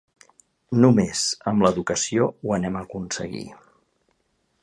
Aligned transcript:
Només 0.85 1.21
amb 1.51 1.65
l’educació 1.65 2.31
ho 2.31 2.57
anem 2.59 2.79
a 2.79 2.83
aconseguir. 2.89 3.45